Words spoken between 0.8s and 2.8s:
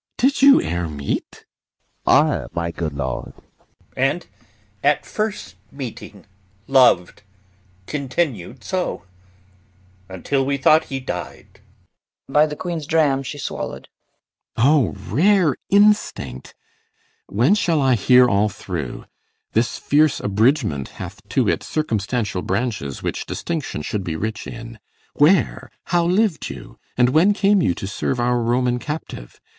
meet? ARVIRAGUS. Ay, my